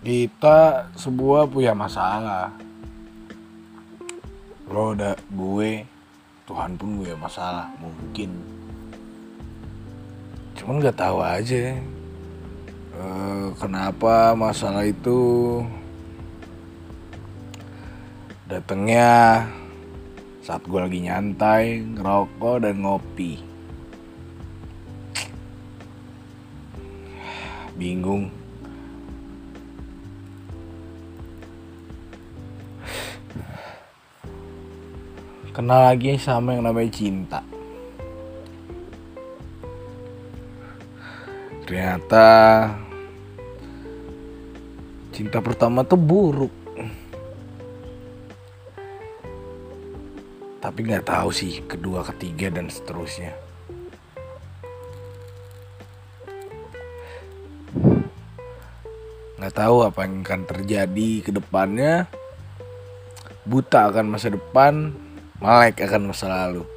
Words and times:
kita 0.00 0.84
sebuah 0.96 1.48
punya 1.48 1.72
masalah. 1.72 2.52
Lo 4.68 4.92
udah 4.92 5.16
gue 5.32 5.88
Tuhan 6.44 6.76
pun 6.76 7.00
punya 7.00 7.16
masalah 7.16 7.72
mungkin. 7.80 8.30
Cuman 10.60 10.76
nggak 10.82 10.98
tahu 10.98 11.18
aja. 11.24 11.78
Eh, 13.00 13.46
kenapa 13.56 14.36
masalah 14.36 14.84
itu 14.84 15.62
datangnya 18.44 19.46
saat 20.44 20.60
gue 20.68 20.76
lagi 20.76 21.00
nyantai 21.08 21.80
ngerokok 21.80 22.56
dan 22.60 22.76
ngopi? 22.84 23.40
Bingung 27.80 28.28
kenal 35.50 35.90
lagi 35.90 36.14
sama 36.16 36.54
yang 36.54 36.66
namanya 36.66 36.90
cinta. 36.94 37.40
Ternyata 41.66 42.26
cinta 45.14 45.38
pertama 45.38 45.86
tuh 45.86 45.98
buruk. 45.98 46.54
Tapi 50.60 50.78
nggak 50.86 51.06
tahu 51.06 51.30
sih 51.34 51.62
kedua 51.66 52.02
ketiga 52.10 52.50
dan 52.50 52.70
seterusnya. 52.70 53.34
Nggak 59.40 59.54
tahu 59.56 59.76
apa 59.88 60.04
yang 60.04 60.20
akan 60.26 60.42
terjadi 60.46 61.10
ke 61.24 61.30
depannya. 61.32 62.06
Buta 63.48 63.88
akan 63.88 64.14
masa 64.14 64.30
depan 64.30 64.92
melek 65.40 65.80
akan 65.88 66.12
masa 66.12 66.28
lalu. 66.28 66.68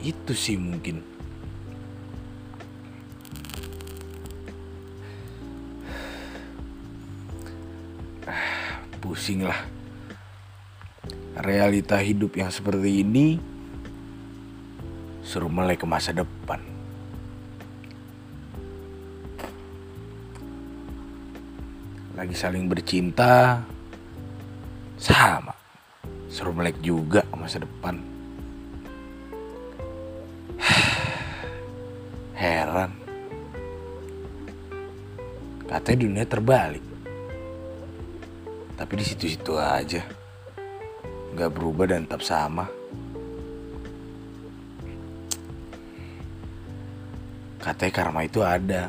Itu 0.00 0.32
sih 0.32 0.56
mungkin. 0.56 1.04
Pusing 9.04 9.44
lah. 9.44 9.60
Realita 11.40 12.00
hidup 12.00 12.36
yang 12.36 12.48
seperti 12.52 13.04
ini 13.04 13.40
suruh 15.20 15.52
melek 15.52 15.84
ke 15.84 15.86
masa 15.88 16.16
depan. 16.16 16.60
Lagi 22.16 22.36
saling 22.36 22.68
bercinta 22.68 23.64
sama 25.00 25.59
suruh 26.30 26.54
melek 26.54 26.78
juga 26.78 27.26
masa 27.34 27.58
depan. 27.58 27.98
Heran. 32.38 32.94
Katanya 35.66 35.98
dunia 36.06 36.24
terbalik. 36.24 36.86
Tapi 38.78 38.92
di 38.94 39.04
situ-situ 39.04 39.58
aja. 39.58 40.06
Nggak 41.34 41.50
berubah 41.50 41.90
dan 41.90 42.06
tetap 42.06 42.22
sama. 42.22 42.70
Katanya 47.60 47.92
karma 47.92 48.24
itu 48.24 48.40
ada. 48.40 48.88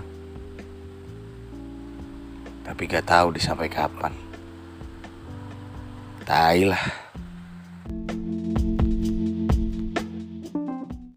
Tapi 2.64 2.88
gak 2.88 3.04
tahu 3.04 3.36
disampai 3.36 3.68
kapan. 3.68 4.16
Tai 6.24 6.72
lah 6.72 7.01